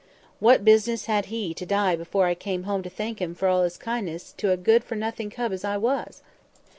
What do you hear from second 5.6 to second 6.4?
I was?